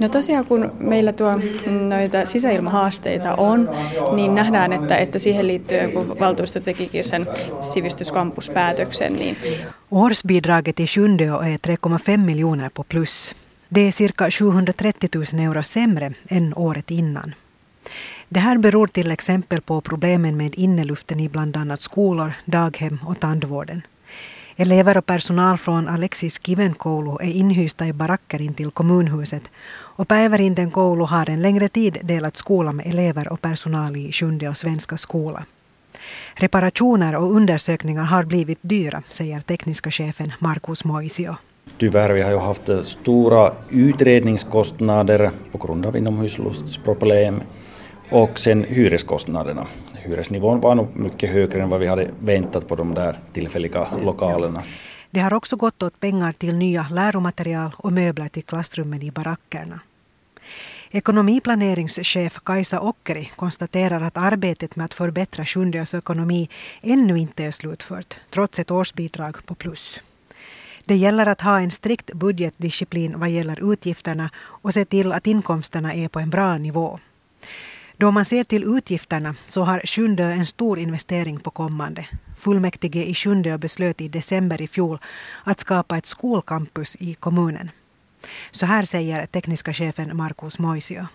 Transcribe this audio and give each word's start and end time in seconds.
No 0.00 0.08
tosiaan 0.08 0.44
kun 0.44 0.72
meillä 0.78 1.12
tuo 1.12 1.40
noita 1.88 2.24
sisäilmahaasteita 2.24 3.34
on, 3.34 3.70
niin 4.14 4.34
nähdään, 4.34 4.72
että, 4.72 4.96
että 4.96 5.18
siihen 5.18 5.46
liittyen 5.46 5.92
kun 5.92 6.16
valtuusto 6.20 6.60
tekikin 6.60 7.04
sen 7.04 7.26
sivistyskampuspäätöksen. 7.60 9.12
Niin... 9.12 9.36
Årsbidraget 9.90 10.80
i 10.80 10.86
Sjundeå 10.86 11.40
är 11.40 11.58
3,5 11.68 12.16
miljoner 12.16 12.70
på 12.74 12.84
plus. 12.84 13.34
Det 13.74 13.80
är 13.80 13.92
cirka 13.92 14.30
730 14.30 15.08
000 15.14 15.44
euro 15.44 15.62
sämre 15.62 16.10
än 16.30 16.52
året 16.56 16.90
innan. 16.90 17.34
Det 18.28 18.40
här 18.40 18.58
beror 18.58 18.86
till 18.86 19.10
exempel 19.10 19.60
på 19.60 19.80
problemen 19.80 20.36
med 20.36 20.54
inneluften 20.56 21.20
i 21.20 21.28
bland 21.28 21.56
annat 21.56 21.80
skolor, 21.80 22.32
daghem 22.44 22.98
och 23.06 23.20
tandvården. 23.20 23.82
Elever 24.60 24.98
och 24.98 25.06
personal 25.06 25.58
från 25.58 25.88
Alexis 25.88 26.40
Kivenkoulu 26.46 27.16
är 27.20 27.30
inhysta 27.30 27.86
i 27.86 27.92
baracker 27.92 28.42
intill 28.42 28.70
kommunhuset 28.70 29.42
och 29.96 30.08
Päivärinten 30.08 30.70
koulu 30.70 31.04
har 31.04 31.30
en 31.30 31.42
längre 31.42 31.68
tid 31.68 31.98
delat 32.02 32.36
skola 32.36 32.72
med 32.72 32.86
elever 32.86 33.32
och 33.32 33.40
personal 33.40 33.96
i 33.96 34.12
Sjunde 34.12 34.48
och 34.48 34.56
Svenska 34.56 34.96
skola. 34.96 35.44
Reparationer 36.34 37.16
och 37.16 37.36
undersökningar 37.36 38.04
har 38.04 38.24
blivit 38.24 38.58
dyra, 38.62 39.02
säger 39.08 39.40
tekniska 39.40 39.90
chefen 39.90 40.32
Markus 40.38 40.84
Moisio. 40.84 41.36
Tyvärr, 41.78 42.12
vi 42.12 42.22
har 42.22 42.30
ju 42.30 42.38
haft 42.38 42.70
stora 42.84 43.52
utredningskostnader 43.70 45.30
på 45.52 45.58
grund 45.58 45.86
av 45.86 45.96
inomhusluftsproblem 45.96 47.42
och 48.10 48.38
sen 48.38 48.64
hyreskostnaderna. 48.64 49.66
Hyresnivån 49.94 50.60
var 50.60 50.74
nog 50.74 50.96
mycket 50.96 51.30
högre 51.30 51.62
än 51.62 51.68
vad 51.68 51.80
vi 51.80 51.86
hade 51.86 52.10
väntat 52.18 52.68
på 52.68 52.76
de 52.76 52.94
där 52.94 53.18
tillfälliga 53.32 53.86
lokalerna. 54.02 54.62
Det 55.10 55.20
har 55.20 55.34
också 55.34 55.56
gått 55.56 55.82
åt 55.82 56.00
pengar 56.00 56.32
till 56.32 56.56
nya 56.56 56.86
läromaterial 56.90 57.70
och 57.76 57.92
möbler 57.92 58.28
till 58.28 58.44
klassrummen 58.44 59.02
i 59.02 59.10
barackerna. 59.10 59.80
Ekonomiplaneringschef 60.90 62.38
Kajsa 62.44 62.80
Ockeri 62.80 63.30
konstaterar 63.36 64.00
att 64.00 64.16
arbetet 64.16 64.76
med 64.76 64.84
att 64.84 64.94
förbättra 64.94 65.44
Sjundeås 65.44 65.94
ekonomi 65.94 66.48
ännu 66.82 67.18
inte 67.18 67.44
är 67.44 67.50
slutfört, 67.50 68.16
trots 68.30 68.58
ett 68.58 68.70
årsbidrag 68.70 69.46
på 69.46 69.54
plus. 69.54 70.00
Det 70.84 70.96
gäller 70.96 71.26
att 71.26 71.40
ha 71.40 71.60
en 71.60 71.70
strikt 71.70 72.12
budgetdisciplin 72.12 73.20
vad 73.20 73.30
gäller 73.30 73.72
utgifterna 73.72 74.30
och 74.36 74.74
se 74.74 74.84
till 74.84 75.12
att 75.12 75.26
inkomsterna 75.26 75.94
är 75.94 76.08
på 76.08 76.20
en 76.20 76.30
bra 76.30 76.58
nivå. 76.58 76.98
Då 78.00 78.10
man 78.10 78.24
ser 78.24 78.44
till 78.44 78.64
utgifterna 78.76 79.34
så 79.48 79.62
har 79.62 79.80
Sjundeå 79.84 80.26
en 80.26 80.46
stor 80.46 80.78
investering 80.78 81.40
på 81.40 81.50
kommande. 81.50 82.06
Fullmäktige 82.36 83.04
i 83.04 83.14
Sjundeå 83.14 83.58
beslöt 83.58 84.00
i 84.00 84.08
december 84.08 84.62
i 84.62 84.68
fjol 84.68 84.98
att 85.44 85.60
skapa 85.60 85.98
ett 85.98 86.06
skolcampus 86.06 86.96
i 87.00 87.14
kommunen. 87.14 87.70
Så 88.50 88.66
här 88.66 88.82
säger 88.82 89.26
tekniska 89.26 89.72
chefen 89.72 90.16
Markus 90.16 90.58
Moisio. 90.58 91.06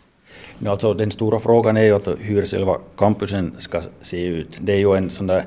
Alltså, 0.65 0.93
den 0.93 1.11
stora 1.11 1.39
frågan 1.39 1.77
är 1.77 1.83
ju 1.83 1.95
att 1.95 2.07
hur 2.19 2.45
själva 2.45 2.77
campusen 2.97 3.55
ska 3.57 3.81
se 4.01 4.25
ut. 4.25 4.57
Det 4.61 4.73
är 4.73 4.79
ju 4.79 4.97
en 4.97 5.09
sån 5.09 5.27
där, 5.27 5.45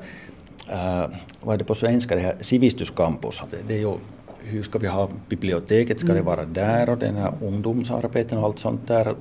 äh, 0.69 1.05
vad 1.41 1.53
är 1.53 1.57
det 1.57 1.65
på 1.65 1.75
svenska, 1.75 2.15
det 2.15 2.21
här 2.21 2.35
sivistyscampus. 2.41 3.41
Det 3.67 3.73
är 3.73 3.79
ju 3.79 3.97
hur 4.39 4.63
ska 4.63 4.79
vi 4.79 4.87
ha 4.87 5.09
biblioteket, 5.29 5.99
ska 5.99 6.13
det 6.13 6.21
vara 6.21 6.45
där 6.45 6.89
och 6.89 6.97
den 6.97 7.15
här 7.15 7.33
ungdomsarbeten 7.41 8.37
och 8.37 8.45
allt 8.45 8.59
sånt 8.59 8.87
där, 8.87 9.15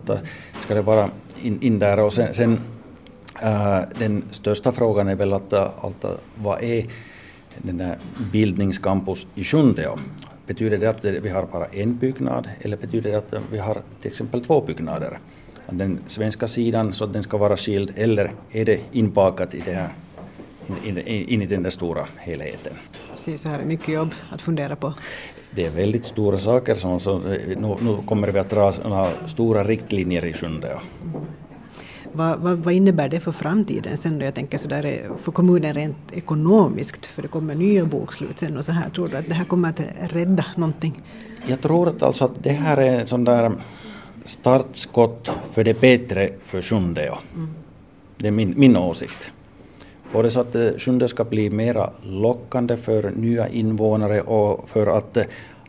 ska 0.58 0.74
det 0.74 0.82
vara 0.82 1.10
in, 1.42 1.62
in 1.62 1.78
där 1.78 2.00
och 2.00 2.12
sen, 2.12 2.34
sen 2.34 2.58
äh, 3.42 3.80
den 3.98 4.24
största 4.30 4.72
frågan 4.72 5.08
är 5.08 5.14
väl 5.14 5.32
att, 5.32 5.52
att 5.52 6.04
vad 6.34 6.62
är 6.62 6.86
den 7.58 7.78
där 7.78 7.98
bildningscampus 8.32 9.26
i 9.34 9.44
Sjundeå? 9.44 9.98
Betyder 10.46 10.78
det 10.78 10.86
att 10.86 11.04
vi 11.04 11.28
har 11.28 11.46
bara 11.46 11.66
en 11.66 11.96
byggnad 11.96 12.48
eller 12.60 12.76
betyder 12.76 13.10
det 13.10 13.18
att 13.18 13.34
vi 13.52 13.58
har 13.58 13.82
till 14.00 14.10
exempel 14.10 14.40
två 14.40 14.60
byggnader? 14.60 15.18
Den 15.70 15.98
svenska 16.06 16.46
sidan 16.46 16.92
så 16.92 17.04
att 17.04 17.12
den 17.12 17.22
ska 17.22 17.36
vara 17.36 17.56
skild 17.56 17.92
eller 17.96 18.32
är 18.50 18.64
det 18.64 18.80
inbakat 18.92 19.54
i 19.54 19.62
det 19.64 19.72
här 19.72 19.88
in, 20.84 20.98
in 21.06 21.42
i 21.42 21.46
den 21.46 21.62
där 21.62 21.70
stora 21.70 22.06
helheten. 22.16 22.72
Precis, 23.12 23.42
så 23.42 23.48
här 23.48 23.58
är 23.58 23.64
mycket 23.64 23.88
jobb 23.88 24.14
att 24.30 24.42
fundera 24.42 24.76
på. 24.76 24.94
Det 25.50 25.66
är 25.66 25.70
väldigt 25.70 26.04
stora 26.04 26.38
saker, 26.38 26.74
så, 26.74 26.98
så 26.98 27.18
nu, 27.18 27.76
nu 27.80 27.98
kommer 28.06 28.28
vi 28.28 28.38
att 28.38 28.50
dra 28.50 28.72
stora 29.26 29.64
riktlinjer 29.64 30.24
i 30.24 30.32
sjunde. 30.32 30.68
Ja. 30.68 30.82
Vad, 32.12 32.38
vad, 32.38 32.58
vad, 32.58 32.74
innebär 32.74 33.08
det 33.08 33.20
för 33.20 33.32
framtiden 33.32 33.96
sen 33.96 34.18
då? 34.18 34.24
Jag 34.24 34.34
tänker 34.34 34.58
sådär 34.58 35.10
för 35.22 35.32
kommunen 35.32 35.74
rent 35.74 36.12
ekonomiskt, 36.12 37.06
för 37.06 37.22
det 37.22 37.28
kommer 37.28 37.54
nya 37.54 37.84
bokslut 37.84 38.38
sen 38.38 38.58
och 38.58 38.64
så 38.64 38.72
här. 38.72 38.88
Tror 38.88 39.08
du 39.08 39.16
att 39.16 39.28
det 39.28 39.34
här 39.34 39.44
kommer 39.44 39.68
att 39.68 39.80
rädda 40.00 40.44
någonting? 40.56 41.02
Jag 41.46 41.60
tror 41.60 41.88
att, 41.88 42.02
alltså 42.02 42.24
att 42.24 42.42
det 42.44 42.52
här 42.52 42.76
är 42.76 43.00
en 43.00 43.06
sån 43.06 43.24
där 43.24 43.52
startskott 44.24 45.30
för 45.50 45.64
det 45.64 45.80
bättre 45.80 46.30
för 46.42 46.62
Sjundeå. 46.62 47.18
Mm. 47.34 47.50
Det 48.16 48.26
är 48.26 48.32
min, 48.32 48.54
min 48.56 48.76
åsikt. 48.76 49.32
Både 50.12 50.30
så 50.30 50.40
att 50.40 50.56
Sjunde 50.78 51.08
ska 51.08 51.24
bli 51.24 51.50
mera 51.50 51.90
lockande 52.02 52.76
för 52.76 53.12
nya 53.16 53.48
invånare 53.48 54.20
och 54.20 54.68
för 54.68 54.98
att 54.98 55.18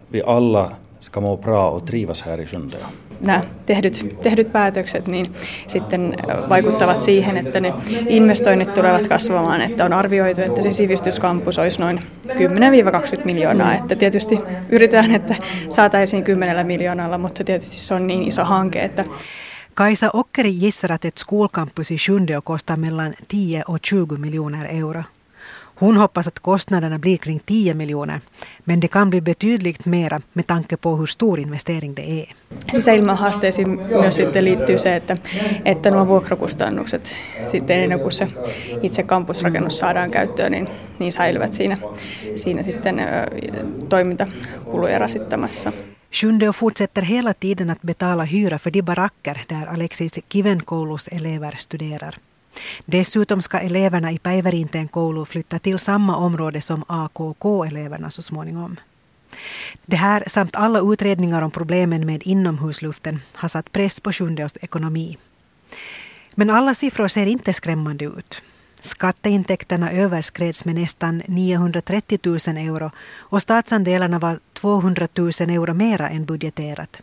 vi 0.09 0.23
alla 0.23 0.71
ska 0.99 1.21
må 1.21 1.37
bra 1.37 1.69
och 1.69 1.87
trivas 1.87 2.21
här 2.21 2.41
i 2.41 2.45
Sjunde. 2.45 2.77
Nämä 3.19 3.41
tehdyt, 3.65 4.15
tehdyt 4.21 4.51
päätökset 4.51 5.07
niin 5.07 5.27
sitten 5.67 6.15
vaikuttavat 6.49 7.01
siihen, 7.01 7.37
että 7.37 7.59
ne 7.59 7.73
investoinnit 8.07 8.73
tulevat 8.73 9.07
kasvamaan. 9.07 9.61
Että 9.61 9.85
on 9.85 9.93
arvioitu, 9.93 10.41
että 10.41 10.61
se 10.61 10.71
sivistyskampus 10.71 11.59
olisi 11.59 11.79
noin 11.79 11.99
10-20 12.27 13.25
miljoonaa. 13.25 13.75
Että 13.75 13.95
tietysti 13.95 14.39
yritetään, 14.69 15.15
että 15.15 15.35
saataisiin 15.69 16.23
10 16.23 16.67
miljoonalla, 16.67 17.17
mutta 17.17 17.43
tietysti 17.43 17.81
se 17.81 17.93
on 17.93 18.07
niin 18.07 18.23
iso 18.23 18.43
hanke, 18.43 18.81
että 18.81 19.05
Kajsa 19.77 20.09
Ockeri 20.13 20.49
gissar 20.49 20.91
att 20.91 21.05
ett 21.05 21.19
skolcampus 21.19 21.91
i 21.91 21.97
Sjundeå 21.97 22.41
kostar 22.41 22.77
mellan 22.77 23.13
10 23.27 23.63
och 23.63 23.79
20 23.85 24.17
miljoner 24.17 24.65
euro. 24.65 25.03
Hon 25.75 25.97
hoppas 25.97 26.27
att 26.27 26.39
kostnaderna 26.39 26.99
blir 26.99 27.17
kring 27.17 27.39
10 27.39 27.73
miljoner, 27.73 28.21
men 28.63 28.79
det 28.79 28.87
kan 28.87 29.09
bli 29.09 29.21
betydligt 29.21 29.85
mera 29.85 30.21
med 30.33 30.47
tanke 30.47 30.77
på 30.77 30.95
hur 30.95 31.05
stor 31.05 31.39
investering 31.39 31.93
det 31.95 32.21
är. 32.21 32.33
Sisäilmahaasteisiin 32.71 33.69
myös 33.69 34.15
sitten 34.15 34.45
liittyy 34.45 34.77
se, 34.77 34.95
että, 34.95 35.17
että 35.65 35.91
nuo 35.91 36.07
vuokrakustannukset 36.07 37.15
sitten 37.51 37.83
ennen 37.83 37.99
kuin 37.99 38.11
se 38.11 38.27
itse 38.81 39.03
kampusrakennus 39.03 39.77
saadaan 39.77 40.11
käyttöön, 40.11 40.51
niin, 40.51 40.67
niin 40.99 41.11
säilyvät 41.11 41.53
siinä, 41.53 41.77
siinä 42.35 42.63
sitten 42.63 43.01
toimintakuluja 43.89 44.99
rasittamassa. 44.99 45.71
Sjundeå 46.11 46.53
fortsätter 46.53 47.01
hela 47.01 47.33
tiden 47.33 47.69
att 47.69 47.81
betala 47.81 48.23
hyra 48.23 48.59
för 48.59 48.71
de 48.71 48.81
baracker 48.81 49.43
där 49.47 49.67
Alexis 49.67 50.13
Kivenkoulus 50.29 51.07
elever 51.07 51.55
studerar. 51.57 52.17
Dessutom 52.85 53.41
ska 53.41 53.59
eleverna 53.59 54.11
i 54.11 54.19
Päivärinteen 54.19 54.87
koulu 54.87 55.25
flytta 55.25 55.59
till 55.59 55.79
samma 55.79 56.15
område 56.17 56.61
som 56.61 56.83
AKK-eleverna 56.87 58.09
så 58.11 58.21
småningom. 58.21 58.79
Det 59.85 59.95
här 59.95 60.23
samt 60.27 60.55
alla 60.55 60.79
utredningar 60.93 61.41
om 61.41 61.51
problemen 61.51 62.05
med 62.05 62.23
inomhusluften 62.23 63.19
har 63.33 63.49
satt 63.49 63.71
press 63.71 63.99
på 63.99 64.11
Sjundeås 64.11 64.57
ekonomi. 64.61 65.17
Men 66.35 66.49
alla 66.49 66.75
siffror 66.75 67.07
ser 67.07 67.25
inte 67.25 67.53
skrämmande 67.53 68.05
ut. 68.05 68.41
Skatteintäkterna 68.81 69.91
överskreds 69.91 70.65
med 70.65 70.75
nästan 70.75 71.21
930 71.27 72.19
000 72.23 72.37
euro 72.57 72.91
och 73.17 73.41
statsandelarna 73.41 74.19
var 74.19 74.39
200 74.53 75.07
000 75.15 75.29
euro 75.39 75.73
mera 75.73 76.09
än 76.09 76.25
budgeterat. 76.25 77.01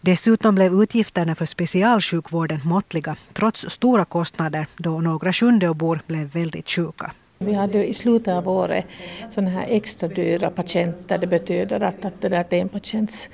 Dessutom 0.00 0.54
blev 0.54 0.82
utgifterna 0.82 1.34
för 1.34 1.46
specialsjukvården 1.46 2.60
måttliga 2.64 3.16
trots 3.32 3.70
stora 3.70 4.04
kostnader 4.04 4.66
då 4.76 5.00
några 5.00 5.32
Sjundeåbor 5.32 6.00
blev 6.06 6.32
väldigt 6.32 6.70
sjuka. 6.70 7.12
Vi 7.38 7.52
hade 7.52 7.86
i 7.86 7.94
slutet 7.94 8.34
av 8.34 8.48
året 8.48 8.84
sådana 9.30 9.50
här 9.50 9.66
extra 9.68 10.08
dyra 10.08 10.50
patienter. 10.50 11.18
Det 11.18 11.26
betyder 11.26 11.82
att, 11.82 12.04
att 12.04 12.20
det 12.20 12.28
där 12.28 12.54
en 12.54 12.68
patients 12.68 13.28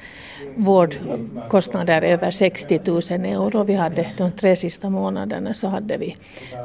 vårdkostnader 0.57 2.03
över 2.03 2.31
60 2.31 2.81
000 2.85 2.99
euro. 3.25 3.65
Vi 3.65 3.75
hade 3.75 4.07
de 4.17 4.33
tre 4.33 4.57
sista 4.57 4.91
månaderna 4.91 5.55
så 5.55 5.69
hade 5.69 5.97
vi, 5.97 6.17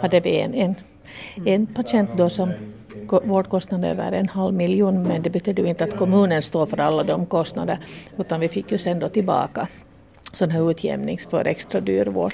hade 0.02 0.20
vi 0.20 0.40
en, 0.40 0.54
en, 0.54 0.76
en 1.46 1.68
patient 1.68 2.10
då 2.18 2.30
som 2.30 2.52
vårdkostnader 3.24 3.90
över 3.90 4.12
en 4.12 4.30
halv 4.30 4.54
miljon 4.54 5.04
men 5.04 5.22
det 5.22 5.30
betyder 5.30 5.64
ju 5.64 5.70
inte 5.70 5.84
att 5.84 5.98
kommunen 5.98 6.42
står 6.42 6.66
för 6.66 6.80
alla 6.80 7.04
de 7.04 7.26
kostnader 7.26 7.80
utan 8.18 8.40
vi 8.40 8.50
fick 8.50 8.72
ju 8.72 8.78
sen 8.78 9.00
då 9.00 9.10
tillbaka 9.10 9.68
sån 10.32 10.52
här 10.52 10.72
utjämning 10.72 11.20
för 11.30 11.46
extra 11.46 11.82
dyr 11.82 12.06
vård. 12.06 12.34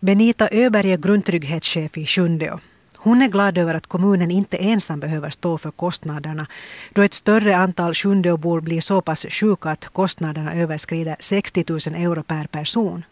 Benita 0.00 0.48
Öberg 0.52 0.92
är 0.92 0.96
grundtrygghetschef 0.96 1.98
i 1.98 2.06
Sjundeå. 2.06 2.58
Hon 2.96 3.22
är 3.22 3.28
glad 3.28 3.58
över 3.58 3.74
att 3.74 3.86
kommunen 3.86 4.30
inte 4.30 4.56
ensam 4.56 5.00
behöver 5.00 5.30
stå 5.30 5.58
för 5.58 5.70
kostnaderna 5.70 6.46
då 6.94 7.02
ett 7.02 7.14
större 7.14 7.56
antal 7.56 7.94
Sjundeåbor 7.94 8.60
blir 8.60 8.80
så 8.80 9.00
pass 9.00 9.26
sjuka 9.30 9.70
att 9.70 9.84
kostnaderna 9.84 10.54
överskrider 10.54 11.16
60 11.20 11.64
000 11.68 11.78
euro 11.78 12.22
per 12.22 12.46
person. 12.46 13.04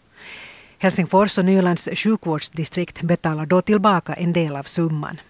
Helsingfors 0.79 1.39
och 1.39 1.45
Nylands 1.45 1.89
sjukvårdsdistrikt 1.95 3.03
betalar 3.03 3.47
då 3.47 3.61
tillbaka 3.61 4.15
en 4.15 4.33
del 4.33 4.57
av 4.57 4.63
summan. 4.63 5.21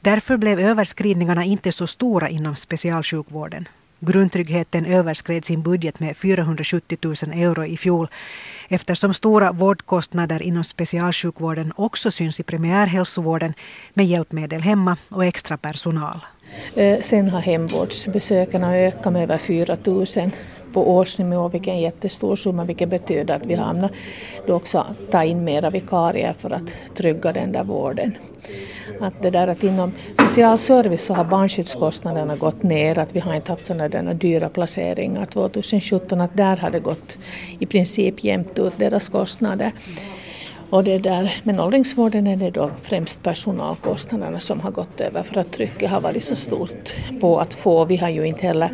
Därför 0.00 0.36
blev 0.36 0.60
överskridningarna 0.60 1.44
inte 1.44 1.72
så 1.72 1.86
stora 1.86 2.28
inom 2.28 2.56
specialsjukvården. 2.56 3.68
Grundtryggheten 4.02 4.86
överskred 4.86 5.44
sin 5.44 5.62
budget 5.62 6.00
med 6.00 6.16
470 6.16 6.98
000 7.02 7.14
euro 7.34 7.64
i 7.64 7.76
fjol 7.76 8.08
eftersom 8.68 9.14
stora 9.14 9.52
vårdkostnader 9.52 10.42
inom 10.42 10.64
specialsjukvården 10.64 11.72
också 11.76 12.10
syns 12.10 12.40
i 12.40 12.42
primärhälsovården 12.42 13.54
med 13.94 14.06
hjälpmedel 14.06 14.60
hemma 14.60 14.96
och 15.08 15.24
extra 15.24 15.56
personal. 15.56 16.20
Eh, 16.76 17.00
sen 17.00 17.28
har 17.28 17.40
hemvårdsbesökarna 17.40 18.76
ökat 18.76 19.12
med 19.12 19.22
över 19.22 19.38
4 19.38 19.76
000 19.84 20.06
på 20.72 20.90
årsnivå, 20.90 21.48
vilket 21.48 21.68
är 21.68 21.72
en 21.72 21.80
jättestor 21.80 22.36
summa, 22.36 22.64
vilket 22.64 22.88
betyder 22.88 23.34
att 23.34 23.46
vi 23.46 23.54
hamnar 23.54 23.90
då 24.46 24.54
också 24.54 24.86
ta 25.10 25.24
in 25.24 25.44
mera 25.44 25.70
vikarier 25.70 26.32
för 26.32 26.50
att 26.50 26.74
trygga 26.94 27.32
den 27.32 27.52
där 27.52 27.64
vården. 27.64 28.16
Att 29.00 29.22
det 29.22 29.30
där 29.30 29.48
att 29.48 29.62
inom 29.62 29.92
social 30.28 30.58
service 30.58 31.04
så 31.04 31.14
har 31.14 31.24
barnskyddskostnaderna 31.24 32.36
gått 32.36 32.62
ner, 32.62 32.98
att 32.98 33.16
vi 33.16 33.20
har 33.20 33.34
inte 33.34 33.52
haft 33.52 33.64
sådana 33.64 33.88
där 33.88 34.14
dyra 34.14 34.48
placeringar 34.48 35.26
2017, 35.26 36.20
att 36.20 36.36
där 36.36 36.56
har 36.56 36.70
det 36.70 36.80
gått 36.80 37.18
i 37.58 37.66
princip 37.66 38.24
jämnt 38.24 38.58
ut 38.58 38.78
deras 38.78 39.08
kostnader. 39.08 39.72
Och 40.70 40.84
det 40.84 40.98
där, 40.98 41.34
men 41.42 41.60
åldringsvården 41.60 42.26
är 42.26 42.36
det 42.36 42.50
då 42.50 42.70
främst 42.82 43.22
personalkostnaderna 43.22 44.40
som 44.40 44.60
har 44.60 44.70
gått 44.70 45.00
över 45.00 45.22
för 45.22 45.40
att 45.40 45.52
trycket 45.52 45.90
har 45.90 46.00
varit 46.00 46.24
så 46.24 46.36
stort 46.36 46.94
på 47.20 47.38
att 47.38 47.54
få. 47.54 47.84
Vi 47.84 47.96
har 47.96 48.08
ju 48.08 48.26
inte 48.26 48.46
heller 48.46 48.70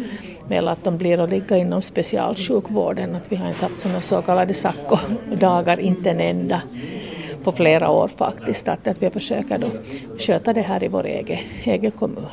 velat 0.48 0.78
att 0.78 0.84
de 0.84 0.98
blir 0.98 1.18
att 1.18 1.30
ligga 1.30 1.56
inom 1.56 1.82
specialsjukvården, 1.82 3.16
att 3.16 3.32
vi 3.32 3.36
har 3.36 3.48
inte 3.48 3.64
haft 3.64 3.78
sådana 3.78 4.00
så 4.00 4.22
kallade 4.22 4.54
SACO-dagar, 4.54 5.80
inte 5.80 6.10
en 6.10 6.20
enda 6.20 6.62
på 7.44 7.52
flera 7.52 7.90
år 7.90 8.08
faktiskt, 8.08 8.68
att, 8.68 8.86
att 8.86 9.02
vi 9.02 9.10
försöker 9.10 9.58
då 9.58 9.66
sköta 10.18 10.52
det 10.52 10.62
här 10.62 10.84
i 10.84 10.88
vår 10.88 11.06
egen, 11.06 11.38
egen 11.64 11.90
kommun. 11.90 12.24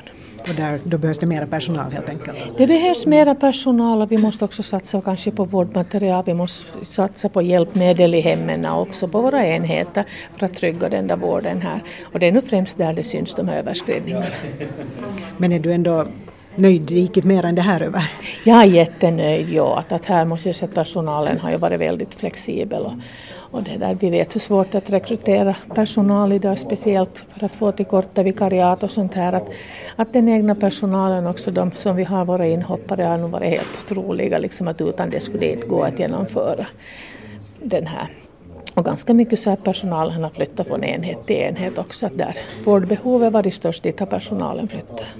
Och 0.50 0.56
där, 0.56 0.80
då 0.84 0.98
behövs 0.98 1.19
det 1.19 1.25
mera 1.25 1.48
personal 1.48 1.92
helt 1.92 2.10
enkelt? 2.10 2.38
Det 2.57 2.68
behövs 2.68 3.06
mera 3.06 3.36
personal 3.36 4.01
och 4.01 4.12
vi 4.12 4.18
måste 4.18 4.45
också 4.45 4.63
satsa 4.63 5.01
kanske 5.01 5.31
på 5.31 5.45
vårdmaterial, 5.45 6.24
vi 6.25 6.34
måste 6.34 6.86
satsa 6.86 7.30
på 7.30 7.42
hjälpmedel 7.42 8.16
i 8.16 8.22
hemmen 8.22 8.66
och 8.66 8.81
också 8.81 9.07
på 9.07 9.22
våra 9.22 9.48
enheter 9.48 10.06
för 10.38 10.45
att 10.45 10.54
trygga 10.54 10.90
den 10.90 11.07
där 11.07 11.16
vården 11.16 11.62
här. 11.62 11.84
Och 12.13 12.19
det 12.19 12.28
är 12.28 12.31
nu 12.31 12.42
främst 12.42 12.78
där 12.78 12.94
det 12.94 13.04
syns 13.04 13.36
de 13.36 13.48
här 13.48 13.57
överskridningarna. 13.57 14.25
Men 15.38 15.51
är 15.51 15.60
du 15.60 15.74
ändå 15.74 16.06
nöjd 16.56 16.92
riktigt 16.92 17.24
mer 17.24 17.46
än 17.46 17.56
det 17.56 17.62
här 17.62 17.82
över? 17.82 18.12
Jag 18.44 18.62
är 18.62 18.66
jättenöjd, 18.66 19.50
ja. 19.50 19.80
Att, 19.80 19.92
att 19.92 20.06
här 20.06 20.26
måste 20.26 20.50
jag 20.50 20.56
säga 20.56 20.70
att 20.70 20.76
personalen 20.76 21.40
har 21.40 21.52
ju 21.52 21.58
varit 21.58 21.80
väldigt 21.80 22.16
flexibel. 22.16 22.86
Och, 22.86 22.94
och 23.36 23.64
det 23.64 23.78
där, 23.78 23.98
vi 24.00 24.10
vet 24.10 24.36
hur 24.36 24.40
svårt 24.40 24.72
det 24.72 24.78
är 24.78 24.82
att 24.82 24.90
rekrytera 24.90 25.56
personal 25.76 26.34
idag, 26.34 26.60
speciellt 26.60 27.26
för 27.28 27.46
att 27.46 27.56
få 27.56 27.72
till 27.72 27.86
korta 27.86 28.24
vikariat 28.24 28.84
och 28.84 28.92
sånt 28.92 29.14
här. 29.14 29.34
Att, 29.34 29.50
att 29.96 30.14
den 30.14 30.30
egna 30.30 30.56
personalen 30.56 31.28
också, 31.28 31.52
de 31.52 31.72
som 31.72 31.96
vi 31.96 32.04
har, 32.04 32.26
våra 32.26 32.48
inhoppare, 32.48 33.04
har 33.04 33.18
nog 33.18 33.32
varit 33.32 33.50
helt 33.50 33.84
otroliga. 33.84 34.38
Liksom 34.38 34.68
att 34.68 34.82
utan 34.82 35.10
det 35.10 35.20
skulle 35.20 35.40
det 35.40 35.52
inte 35.52 35.68
gå 35.68 35.84
att 35.84 36.00
genomföra 36.00 36.66
den 37.64 37.88
här 37.88 38.08
och 38.74 38.86
ganska 38.86 39.14
mycket 39.14 39.40
så 39.40 39.50
att 39.50 39.64
personalen 39.64 40.24
har 40.24 40.30
flyttat 40.30 40.68
från 40.68 40.84
enhet 40.84 41.26
till 41.26 41.36
enhet 41.36 41.78
också. 41.78 42.06
Att 42.06 42.18
där 42.18 42.38
vårdbehovet 42.66 43.34
varit 43.34 43.54
störst, 43.54 43.84
dit 43.84 44.00
har 44.00 44.08
personalen 44.08 44.68
flyttat. 44.68 45.16